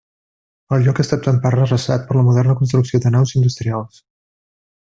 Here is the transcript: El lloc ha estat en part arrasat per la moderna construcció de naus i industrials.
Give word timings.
El 0.77 0.85
lloc 0.85 1.01
ha 1.01 1.03
estat 1.05 1.29
en 1.31 1.37
part 1.43 1.59
arrasat 1.65 2.07
per 2.07 2.17
la 2.19 2.23
moderna 2.29 2.57
construcció 2.63 3.03
de 3.05 3.13
naus 3.17 3.35
i 3.35 3.39
industrials. 3.41 4.03